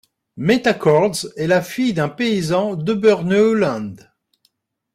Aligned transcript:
Metta 0.35 0.73
Cordes 0.73 1.31
est 1.37 1.45
la 1.45 1.61
fille 1.61 1.93
d'un 1.93 2.09
paysan 2.09 2.73
d'Oberneuland. 2.73 3.97